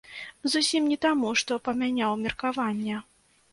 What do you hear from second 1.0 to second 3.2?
таму, што памяняў меркаванне.